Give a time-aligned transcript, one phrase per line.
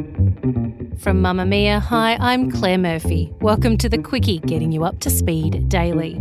[0.00, 3.30] From Mamamia, hi, I'm Claire Murphy.
[3.40, 6.14] Welcome to the Quicky, getting you up to speed daily.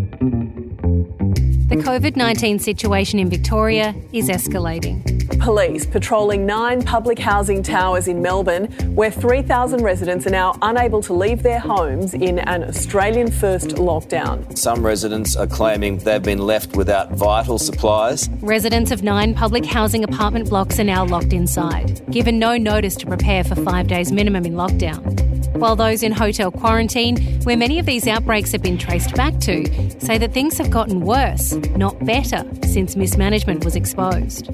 [1.69, 5.03] The COVID 19 situation in Victoria is escalating.
[5.39, 11.13] Police patrolling nine public housing towers in Melbourne, where 3,000 residents are now unable to
[11.13, 14.57] leave their homes in an Australian first lockdown.
[14.57, 18.27] Some residents are claiming they've been left without vital supplies.
[18.41, 23.05] Residents of nine public housing apartment blocks are now locked inside, given no notice to
[23.05, 25.28] prepare for five days minimum in lockdown
[25.59, 29.65] while those in hotel quarantine, where many of these outbreaks have been traced back to,
[29.99, 34.45] say that things have gotten worse, not better, since mismanagement was exposed.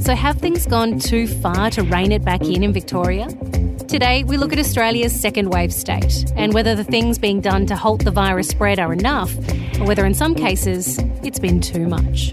[0.00, 3.26] So, have things gone too far to rein it back in in Victoria?
[3.88, 7.76] Today, we look at Australia's second wave state and whether the things being done to
[7.76, 9.36] halt the virus spread are enough,
[9.80, 12.32] or whether in some cases it's been too much.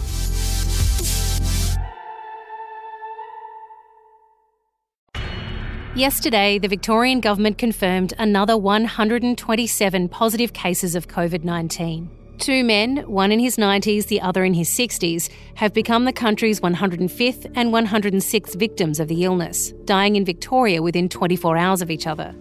[5.95, 12.09] Yesterday, the Victorian government confirmed another 127 positive cases of COVID 19.
[12.37, 16.61] Two men, one in his 90s, the other in his 60s, have become the country's
[16.61, 22.07] 105th and 106th victims of the illness, dying in Victoria within 24 hours of each
[22.07, 22.33] other.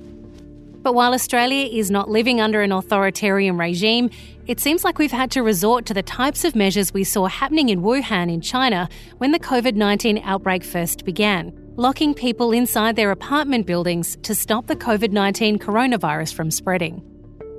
[0.82, 4.10] But while Australia is not living under an authoritarian regime,
[4.46, 7.68] it seems like we've had to resort to the types of measures we saw happening
[7.68, 13.10] in Wuhan in China when the COVID 19 outbreak first began locking people inside their
[13.10, 17.02] apartment buildings to stop the COVID 19 coronavirus from spreading.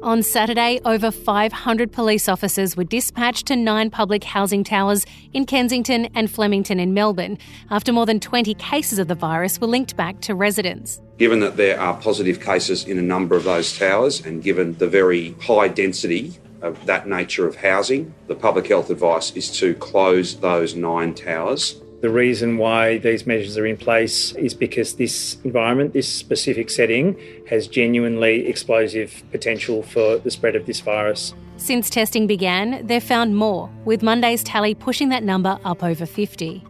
[0.03, 6.07] On Saturday, over 500 police officers were dispatched to nine public housing towers in Kensington
[6.13, 7.39] and Flemington in Melbourne
[7.71, 11.01] after more than 20 cases of the virus were linked back to residents.
[11.17, 14.88] Given that there are positive cases in a number of those towers and given the
[14.88, 20.35] very high density of that nature of housing, the public health advice is to close
[20.35, 25.94] those nine towers the reason why these measures are in place is because this environment,
[25.94, 27.16] this specific setting,
[27.47, 31.35] has genuinely explosive potential for the spread of this virus.
[31.57, 36.66] Since testing began, they've found more, with Monday's tally pushing that number up over 50.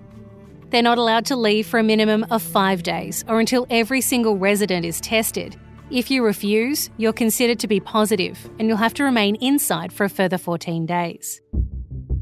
[0.69, 4.38] They're not allowed to leave for a minimum of five days or until every single
[4.38, 5.58] resident is tested.
[5.90, 10.03] If you refuse, you're considered to be positive and you'll have to remain inside for
[10.06, 11.42] a further 14 days.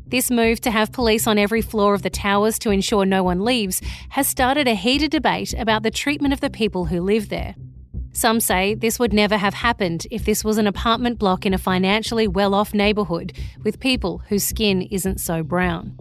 [0.09, 3.46] This move to have police on every floor of the towers to ensure no one
[3.46, 7.53] leaves has started a heated debate about the treatment of the people who live there.
[8.12, 11.59] Some say this would never have happened if this was an apartment block in a
[11.59, 13.34] financially well off neighbourhood
[13.64, 15.96] with people whose skin isn't so brown.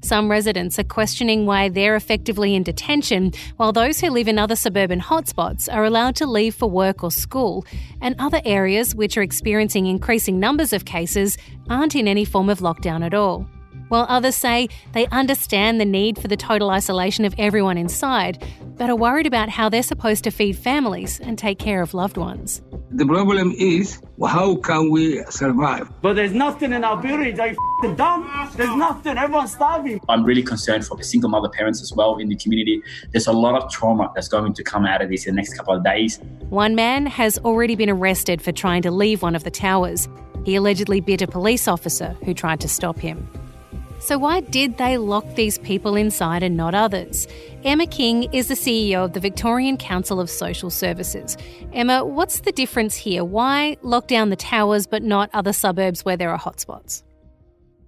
[0.00, 4.56] Some residents are questioning why they're effectively in detention, while those who live in other
[4.56, 7.66] suburban hotspots are allowed to leave for work or school,
[8.00, 11.36] and other areas which are experiencing increasing numbers of cases
[11.68, 13.48] aren't in any form of lockdown at all.
[13.88, 18.44] While others say they understand the need for the total isolation of everyone inside,
[18.76, 22.16] but are worried about how they're supposed to feed families and take care of loved
[22.16, 22.62] ones.
[22.90, 25.90] The problem is how can we survive?
[26.00, 27.36] But there's nothing in our building.
[27.36, 28.50] They f***ing dumb.
[28.56, 29.18] There's nothing.
[29.18, 30.00] Everyone's starving.
[30.08, 32.82] I'm really concerned for the single mother parents as well in the community.
[33.12, 35.54] There's a lot of trauma that's going to come out of this in the next
[35.54, 36.18] couple of days.
[36.48, 40.08] One man has already been arrested for trying to leave one of the towers.
[40.44, 43.28] He allegedly bit a police officer who tried to stop him.
[44.00, 47.26] So, why did they lock these people inside and not others?
[47.64, 51.36] Emma King is the CEO of the Victorian Council of Social Services.
[51.72, 53.24] Emma, what's the difference here?
[53.24, 57.02] Why lock down the towers but not other suburbs where there are hotspots?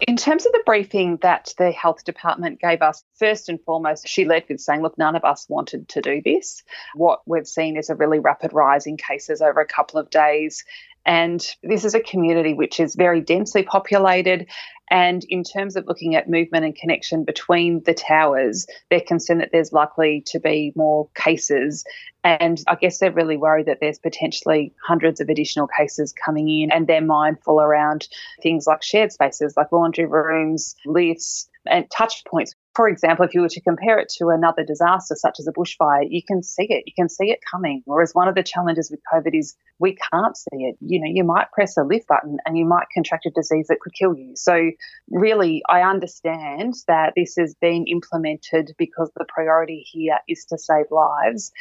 [0.09, 4.25] In terms of the briefing that the health department gave us, first and foremost, she
[4.25, 6.63] led with saying, Look, none of us wanted to do this.
[6.95, 10.65] What we've seen is a really rapid rise in cases over a couple of days.
[11.07, 14.47] And this is a community which is very densely populated.
[14.91, 19.51] And in terms of looking at movement and connection between the towers, they're concerned that
[19.53, 21.85] there's likely to be more cases.
[22.25, 26.71] And I guess they're really worried that there's potentially hundreds of additional cases coming in,
[26.73, 28.09] and they're mindful around
[28.43, 33.43] things like shared spaces, like laundry rooms, lifts, and touch points for example, if you
[33.43, 36.85] were to compare it to another disaster such as a bushfire, you can see it.
[36.87, 37.83] You can see it coming.
[37.85, 40.79] Whereas one of the challenges with COVID is we can't see it.
[40.81, 43.81] You know, you might press a lift button and you might contract a disease that
[43.83, 44.33] could kill you.
[44.35, 44.71] So
[45.11, 50.87] really, I understand that this is being implemented because the priority here is to save
[50.91, 51.53] lives.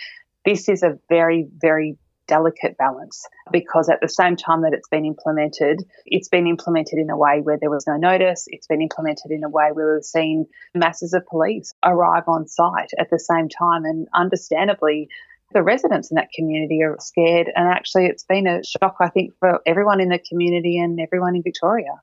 [0.46, 1.98] This is a very, very
[2.30, 7.10] delicate balance because at the same time that it's been implemented, it's been implemented in
[7.10, 8.46] a way where there was no notice.
[8.48, 12.92] It's been implemented in a way where we've seen masses of police arrive on site
[12.98, 13.84] at the same time.
[13.84, 15.10] And understandably,
[15.52, 17.52] the residents in that community are scared.
[17.56, 21.36] And actually, it's been a shock, I think, for everyone in the community and everyone
[21.36, 22.02] in Victoria.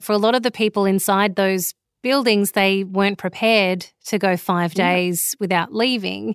[0.00, 4.74] For a lot of the people inside those buildings, they weren't prepared to go five
[4.74, 5.36] days yeah.
[5.40, 6.34] without leaving.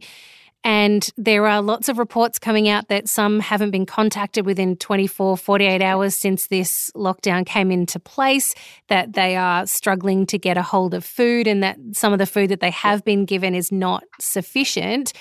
[0.64, 5.38] And there are lots of reports coming out that some haven't been contacted within 24,
[5.38, 8.54] 48 hours since this lockdown came into place,
[8.90, 12.26] that they are struggling to get a hold of food, and that some of the
[12.26, 15.14] food that they have been given is not sufficient.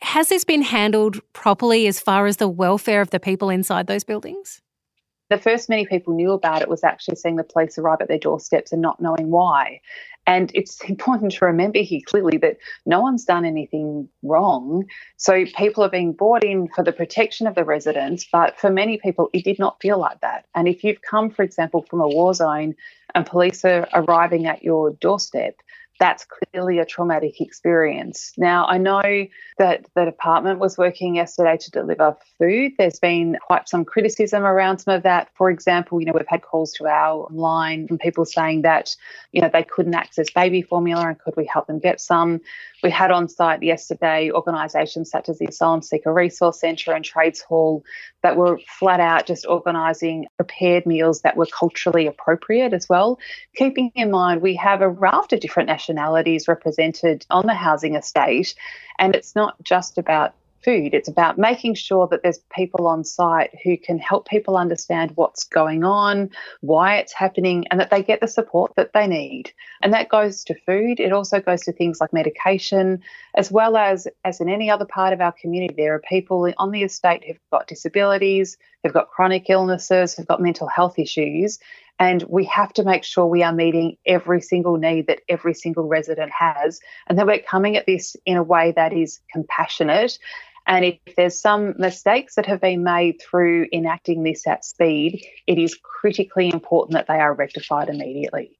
[0.00, 4.04] Has this been handled properly as far as the welfare of the people inside those
[4.04, 4.62] buildings?
[5.30, 8.18] The first many people knew about it was actually seeing the police arrive at their
[8.18, 9.80] doorsteps and not knowing why.
[10.26, 14.84] And it's important to remember here clearly that no one's done anything wrong.
[15.16, 18.98] So people are being brought in for the protection of the residents, but for many
[18.98, 20.46] people, it did not feel like that.
[20.54, 22.74] And if you've come, for example, from a war zone
[23.14, 25.56] and police are arriving at your doorstep,
[26.00, 28.32] that's clearly a traumatic experience.
[28.36, 29.26] Now, I know
[29.58, 32.72] that the department was working yesterday to deliver food.
[32.78, 35.28] There's been quite some criticism around some of that.
[35.34, 38.94] For example, you know, we've had calls to our line from people saying that,
[39.32, 42.40] you know, they couldn't access baby formula and could we help them get some?
[42.82, 47.40] We had on site yesterday organisations such as the Asylum Seeker Resource Centre and Trades
[47.40, 47.82] Hall
[48.22, 53.18] that were flat out just organising prepared meals that were culturally appropriate as well.
[53.56, 58.54] Keeping in mind, we have a raft of different nationalities represented on the housing estate,
[58.98, 60.34] and it's not just about
[60.64, 60.94] food.
[60.94, 65.44] It's about making sure that there's people on site who can help people understand what's
[65.44, 66.30] going on,
[66.62, 69.52] why it's happening, and that they get the support that they need.
[69.82, 71.00] And that goes to food.
[71.00, 73.02] It also goes to things like medication,
[73.34, 76.70] as well as, as in any other part of our community, there are people on
[76.70, 81.58] the estate who've got disabilities, who've got chronic illnesses, who've got mental health issues.
[81.98, 85.86] And we have to make sure we are meeting every single need that every single
[85.86, 90.18] resident has, and that we're coming at this in a way that is compassionate
[90.66, 95.58] and if there's some mistakes that have been made through enacting this at speed, it
[95.58, 98.58] is critically important that they are rectified immediately.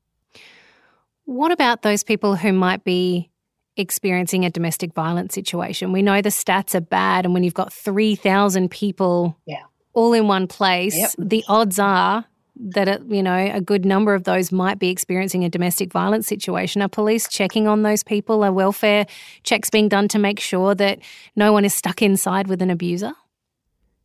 [1.25, 3.31] What about those people who might be
[3.77, 5.93] experiencing a domestic violence situation?
[5.93, 9.63] We know the stats are bad, and when you've got 3,000 people yeah.
[9.95, 11.13] all in one place, yep.
[11.19, 15.45] the odds are that uh, you know a good number of those might be experiencing
[15.45, 19.07] a domestic violence situation are police checking on those people are welfare
[19.43, 20.99] checks being done to make sure that
[21.37, 23.13] no one is stuck inside with an abuser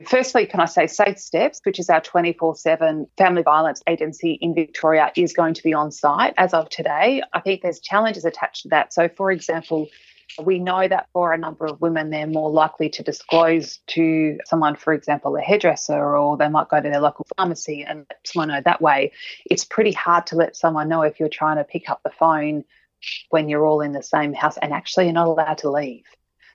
[0.07, 4.55] Firstly, can I say Safe Steps, which is our 24 7 family violence agency in
[4.55, 7.21] Victoria, is going to be on site as of today.
[7.33, 8.93] I think there's challenges attached to that.
[8.93, 9.89] So, for example,
[10.43, 14.75] we know that for a number of women, they're more likely to disclose to someone,
[14.75, 18.49] for example, a hairdresser, or they might go to their local pharmacy and let someone
[18.49, 19.11] know that way.
[19.49, 22.63] It's pretty hard to let someone know if you're trying to pick up the phone
[23.29, 26.05] when you're all in the same house and actually you're not allowed to leave.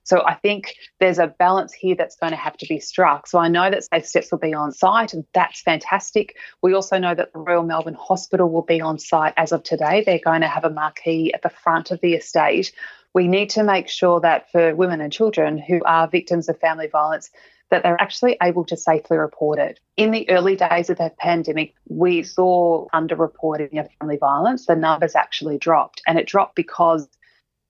[0.05, 3.27] So I think there's a balance here that's going to have to be struck.
[3.27, 6.37] So I know that Safe Steps will be on site, and that's fantastic.
[6.61, 10.03] We also know that the Royal Melbourne Hospital will be on site as of today.
[10.05, 12.71] They're going to have a marquee at the front of the estate
[13.15, 16.87] we need to make sure that for women and children who are victims of family
[16.87, 17.31] violence,
[17.71, 19.79] that they're actually able to safely report it.
[19.95, 24.65] In the early days of the pandemic, we saw underreporting of family violence.
[24.65, 27.07] The numbers actually dropped, and it dropped because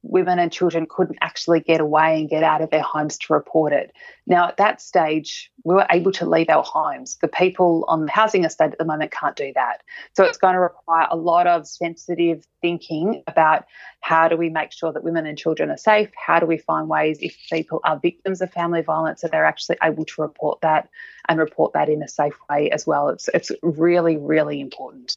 [0.08, 3.74] women and children couldn't actually get away and get out of their homes to report
[3.74, 3.92] it.
[4.28, 7.18] Now, at that stage, we were able to leave our homes.
[7.22, 9.82] The people on the housing estate at the moment can't do that.
[10.16, 13.66] So it's going to require a lot of sensitive thinking about
[14.02, 16.10] how do we make sure that women and children are safe?
[16.16, 19.78] How do we find ways if people are victims of family violence that they're actually
[19.82, 20.90] able to report that
[21.28, 23.10] and report that in a safe way as well?
[23.10, 25.16] It's, it's really, really important.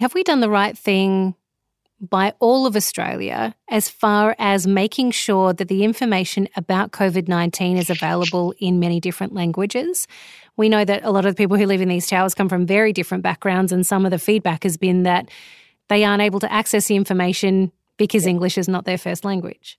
[0.00, 1.34] Have we done the right thing
[2.00, 7.76] by all of Australia as far as making sure that the information about COVID 19
[7.76, 10.06] is available in many different languages.
[10.56, 12.66] We know that a lot of the people who live in these towers come from
[12.66, 15.30] very different backgrounds, and some of the feedback has been that
[15.88, 19.78] they aren't able to access the information because English is not their first language.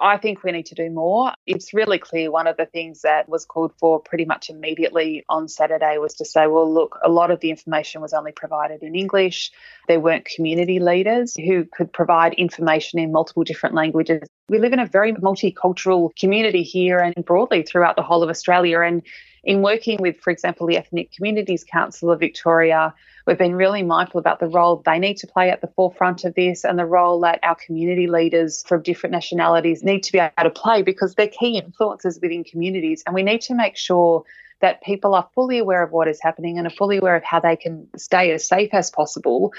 [0.00, 1.32] I think we need to do more.
[1.46, 5.46] It's really clear one of the things that was called for pretty much immediately on
[5.46, 8.94] Saturday was to say, well, look, a lot of the information was only provided in
[8.94, 9.50] English.
[9.88, 14.26] There weren't community leaders who could provide information in multiple different languages.
[14.48, 18.80] We live in a very multicultural community here and broadly throughout the whole of Australia.
[18.80, 19.02] And
[19.44, 22.94] in working with, for example, the Ethnic Communities Council of Victoria,
[23.30, 26.34] we've been really mindful about the role they need to play at the forefront of
[26.34, 30.32] this and the role that our community leaders from different nationalities need to be able
[30.42, 33.04] to play because they're key influences within communities.
[33.06, 34.24] And we need to make sure
[34.60, 37.38] that people are fully aware of what is happening and are fully aware of how
[37.38, 39.52] they can stay as safe as possible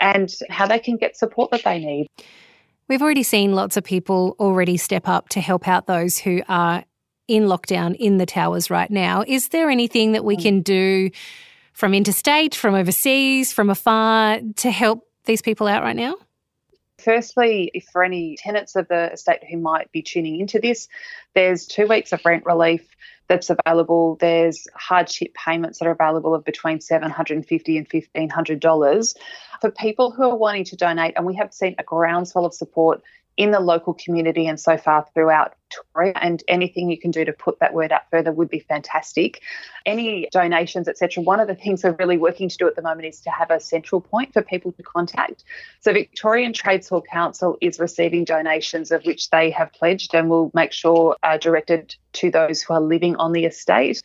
[0.00, 2.08] and how they can get support that they need.
[2.88, 6.82] We've already seen lots of people already step up to help out those who are
[7.28, 9.22] in lockdown in the towers right now.
[9.26, 10.42] Is there anything that we mm.
[10.42, 11.10] can do
[11.78, 16.16] from interstate, from overseas, from afar to help these people out right now?
[16.98, 20.88] Firstly, if for any tenants of the estate who might be tuning into this,
[21.36, 22.84] there's two weeks of rent relief
[23.28, 24.16] that's available.
[24.16, 27.30] There's hardship payments that are available of between $750
[27.78, 29.16] and $1,500
[29.60, 31.14] for people who are wanting to donate.
[31.16, 33.02] And we have seen a groundswell of support
[33.36, 36.12] in the local community and so far throughout Victoria.
[36.16, 39.42] And anything you can do to put that word out further would be fantastic.
[39.86, 41.22] Any donations, etc.
[41.22, 43.50] One of the things we're really working to do at the moment is to have
[43.50, 45.44] a central point for people to contact.
[45.80, 50.50] So Victorian Trades Hall Council is receiving donations of which they have pledged and will
[50.54, 54.02] make sure are directed to those who are living on the estate.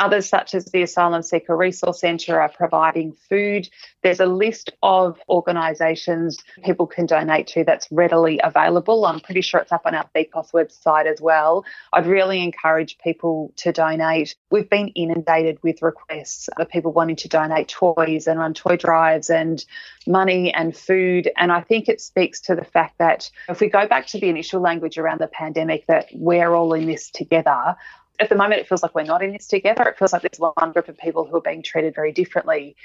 [0.00, 3.68] Others, such as the Asylum Seeker Resource Centre, are providing food.
[4.02, 9.04] There's a list of organisations people can donate to that's readily available.
[9.04, 11.66] I'm pretty sure it's up on our VCOSS website as well.
[11.92, 14.36] I'd really encourage people to donate.
[14.50, 19.28] We've been inundated with requests of people wanting to donate toys and run toy drives
[19.28, 19.62] and
[20.06, 21.30] money and food.
[21.36, 24.30] And I think it speaks to the fact that if we go back to the
[24.30, 27.76] initial language around the pandemic, that we're all in this together,
[28.20, 29.82] at the moment, it feels like we're not in this together.
[29.84, 32.76] It feels like there's one group of people who are being treated very differently.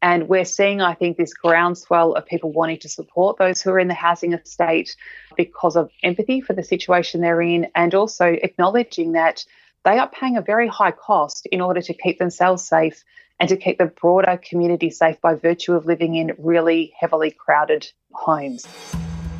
[0.00, 3.78] And we're seeing, I think, this groundswell of people wanting to support those who are
[3.78, 4.96] in the housing estate
[5.36, 9.44] because of empathy for the situation they're in and also acknowledging that
[9.84, 13.02] they are paying a very high cost in order to keep themselves safe
[13.40, 17.90] and to keep the broader community safe by virtue of living in really heavily crowded
[18.12, 18.66] homes.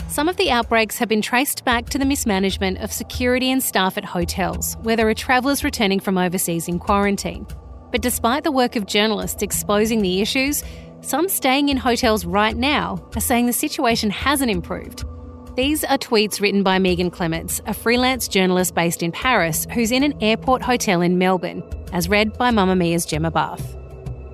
[0.08, 3.98] Some of the outbreaks have been traced back to the mismanagement of security and staff
[3.98, 7.46] at hotels, where there are travellers returning from overseas in quarantine.
[7.90, 10.62] But despite the work of journalists exposing the issues,
[11.00, 15.04] some staying in hotels right now are saying the situation hasn't improved.
[15.56, 20.02] These are tweets written by Megan Clements, a freelance journalist based in Paris who's in
[20.02, 23.76] an airport hotel in Melbourne, as read by Mamamia's Gemma Bath.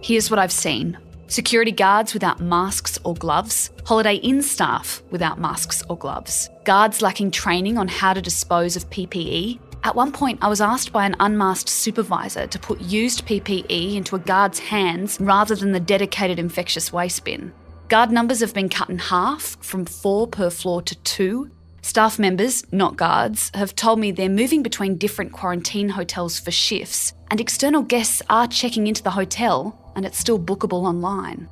[0.03, 0.97] Here's what I've seen
[1.31, 7.31] security guards without masks or gloves, Holiday Inn staff without masks or gloves, guards lacking
[7.31, 9.61] training on how to dispose of PPE.
[9.83, 14.17] At one point, I was asked by an unmasked supervisor to put used PPE into
[14.17, 17.53] a guard's hands rather than the dedicated infectious waste bin.
[17.89, 21.51] Guard numbers have been cut in half, from four per floor to two.
[21.83, 27.15] Staff members, not guards, have told me they're moving between different quarantine hotels for shifts,
[27.31, 31.49] and external guests are checking into the hotel and it's still bookable online.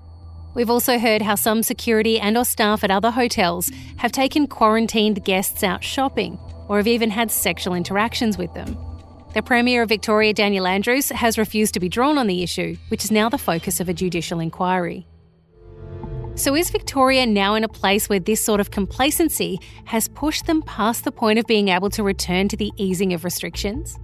[0.55, 5.25] We've also heard how some security and or staff at other hotels have taken quarantined
[5.25, 8.77] guests out shopping or have even had sexual interactions with them.
[9.35, 13.05] The Premier of Victoria, Daniel Andrews, has refused to be drawn on the issue, which
[13.05, 15.07] is now the focus of a judicial inquiry.
[16.35, 20.63] So, is Victoria now in a place where this sort of complacency has pushed them
[20.63, 23.99] past the point of being able to return to the easing of restrictions?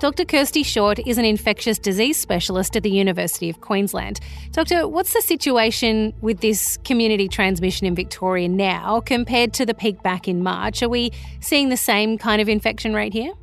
[0.00, 0.24] Dr.
[0.24, 4.18] Kirsty Short is an infectious disease specialist at the University of Queensland.
[4.50, 10.02] Doctor, what's the situation with this community transmission in Victoria now compared to the peak
[10.02, 10.82] back in March?
[10.82, 13.34] Are we seeing the same kind of infection rate here?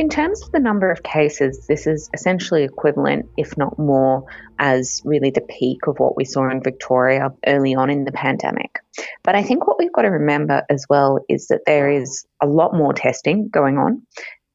[0.00, 4.24] In terms of the number of cases, this is essentially equivalent, if not more,
[4.58, 8.80] as really the peak of what we saw in Victoria early on in the pandemic.
[9.22, 12.46] But I think what we've got to remember as well is that there is a
[12.46, 14.02] lot more testing going on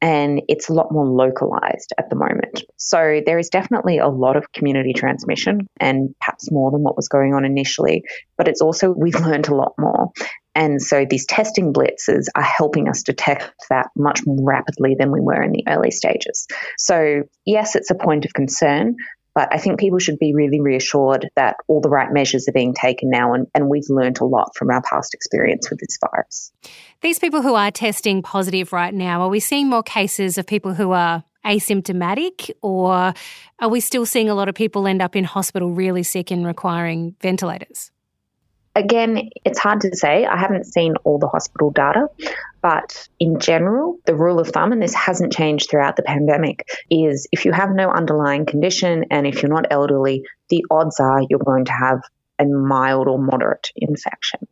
[0.01, 2.63] and it's a lot more localized at the moment.
[2.77, 7.07] So there is definitely a lot of community transmission and perhaps more than what was
[7.07, 8.03] going on initially,
[8.37, 10.11] but it's also we've learned a lot more.
[10.53, 15.21] And so these testing blitzes are helping us detect that much more rapidly than we
[15.21, 16.47] were in the early stages.
[16.77, 18.95] So, yes, it's a point of concern,
[19.33, 22.73] But I think people should be really reassured that all the right measures are being
[22.73, 26.51] taken now, and, and we've learned a lot from our past experience with this virus.
[27.01, 30.73] These people who are testing positive right now, are we seeing more cases of people
[30.73, 33.13] who are asymptomatic, or
[33.59, 36.45] are we still seeing a lot of people end up in hospital really sick and
[36.45, 37.91] requiring ventilators?
[38.75, 40.25] Again, it's hard to say.
[40.25, 42.07] I haven't seen all the hospital data,
[42.61, 47.27] but in general, the rule of thumb, and this hasn't changed throughout the pandemic, is
[47.31, 51.39] if you have no underlying condition and if you're not elderly, the odds are you're
[51.39, 52.01] going to have
[52.39, 54.47] a mild or moderate infection.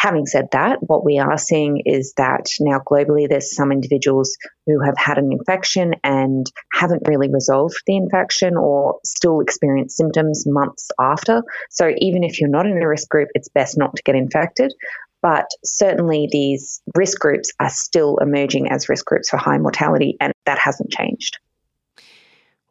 [0.00, 4.34] Having said that, what we are seeing is that now globally there's some individuals
[4.66, 10.44] who have had an infection and haven't really resolved the infection or still experience symptoms
[10.46, 11.42] months after.
[11.68, 14.72] So even if you're not in a risk group, it's best not to get infected.
[15.20, 20.32] But certainly these risk groups are still emerging as risk groups for high mortality, and
[20.46, 21.36] that hasn't changed.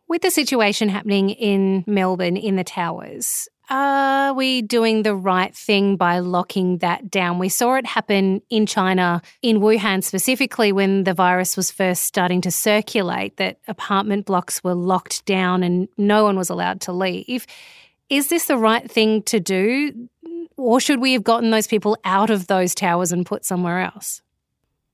[0.07, 5.95] With the situation happening in Melbourne in the towers, are we doing the right thing
[5.95, 7.39] by locking that down?
[7.39, 12.41] We saw it happen in China, in Wuhan specifically, when the virus was first starting
[12.41, 17.45] to circulate, that apartment blocks were locked down and no one was allowed to leave.
[18.09, 20.09] Is this the right thing to do?
[20.57, 24.21] Or should we have gotten those people out of those towers and put somewhere else?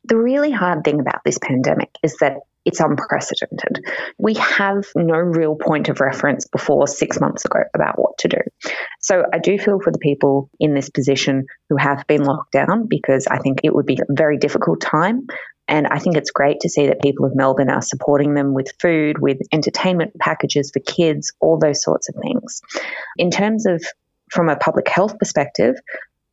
[0.04, 3.86] The really hard thing about this pandemic is that it's unprecedented.
[4.18, 8.72] We have no real point of reference before six months ago about what to do.
[9.00, 12.88] So I do feel for the people in this position who have been locked down
[12.88, 15.28] because I think it would be a very difficult time.
[15.68, 18.74] And I think it's great to see that people of Melbourne are supporting them with
[18.80, 22.62] food, with entertainment packages for kids, all those sorts of things.
[23.18, 23.84] In terms of
[24.32, 25.76] from a public health perspective,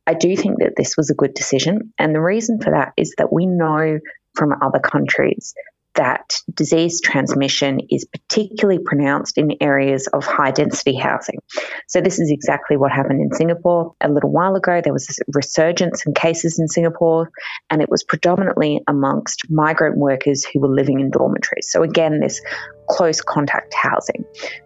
[0.05, 1.93] I do think that this was a good decision.
[1.97, 3.99] And the reason for that is that we know
[4.35, 5.53] from other countries
[5.95, 11.39] that disease transmission is particularly pronounced in areas of high density housing.
[11.87, 13.93] So, this is exactly what happened in Singapore.
[14.01, 17.29] A little while ago, there was a resurgence in cases in Singapore,
[17.69, 21.67] and it was predominantly amongst migrant workers who were living in dormitories.
[21.69, 22.41] So, again, this
[22.89, 24.25] close contact housing.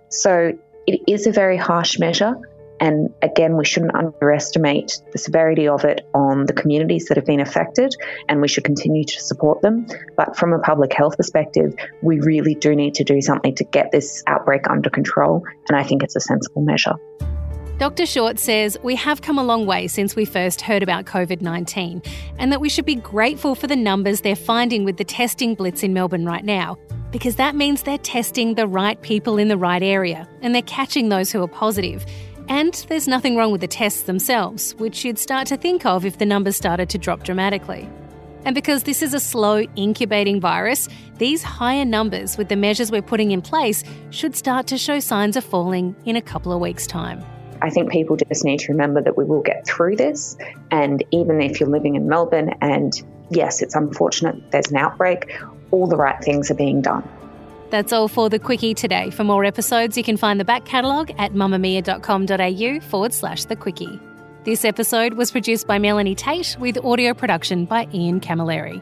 [0.09, 0.53] So,
[0.87, 2.35] it is a very harsh measure,
[2.79, 7.39] and again, we shouldn't underestimate the severity of it on the communities that have been
[7.39, 7.93] affected,
[8.29, 9.87] and we should continue to support them.
[10.15, 13.91] But from a public health perspective, we really do need to do something to get
[13.91, 16.95] this outbreak under control, and I think it's a sensible measure.
[17.79, 18.07] Dr.
[18.07, 22.01] Short says we have come a long way since we first heard about COVID 19,
[22.39, 25.83] and that we should be grateful for the numbers they're finding with the testing blitz
[25.83, 26.77] in Melbourne right now,
[27.11, 31.09] because that means they're testing the right people in the right area and they're catching
[31.09, 32.03] those who are positive.
[32.49, 36.17] And there's nothing wrong with the tests themselves, which you'd start to think of if
[36.17, 37.89] the numbers started to drop dramatically.
[38.45, 43.01] And because this is a slow incubating virus, these higher numbers with the measures we're
[43.01, 46.87] putting in place should start to show signs of falling in a couple of weeks'
[46.87, 47.21] time.
[47.61, 50.37] I think people just need to remember that we will get through this.
[50.71, 52.93] And even if you're living in Melbourne and
[53.29, 55.33] yes, it's unfortunate there's an outbreak,
[55.71, 57.07] all the right things are being done.
[57.69, 59.09] That's all for the Quicky today.
[59.09, 63.99] For more episodes, you can find the back catalogue at mamamia.com.au forward slash the Quicky.
[64.43, 68.81] This episode was produced by Melanie Tait with audio production by Ian Camilleri.